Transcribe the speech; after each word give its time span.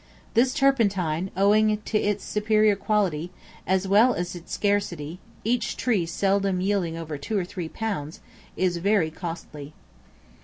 This 0.33 0.55
turpentine, 0.55 1.29
owing 1.37 1.77
to 1.79 1.97
its 1.99 2.23
superior 2.23 2.75
quality, 2.75 3.29
as 3.67 3.87
well 3.87 4.15
as 4.15 4.33
its 4.33 4.51
scarcity, 4.51 5.19
each 5.43 5.77
tree 5.77 6.07
seldom 6.07 6.59
yielding 6.59 6.97
over 6.97 7.19
two 7.19 7.37
or 7.37 7.45
three 7.45 7.69
pounds, 7.69 8.19
is 8.57 8.77
very 8.77 9.11
costly. 9.11 9.73